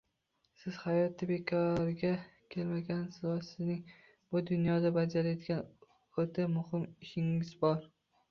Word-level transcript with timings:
Siz 0.59 0.77
hayotga 0.83 1.25
bekorga 1.31 2.13
kelmagansiz 2.55 3.27
va 3.27 3.35
sizning 3.49 3.93
bu 4.35 4.43
dunyoda 4.51 4.93
bajaradigan 4.97 5.91
o’ta 6.25 6.47
muhim 6.55 6.89
ishingiz 7.09 7.53
bor 7.67 7.79